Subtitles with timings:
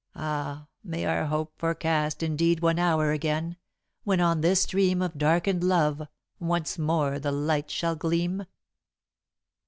[0.15, 0.65] Ah!
[0.83, 3.57] may our hope forecast Indeed one hour again,
[4.03, 6.07] when on this stream Of darkened love
[6.39, 8.47] once more the light shall gleam?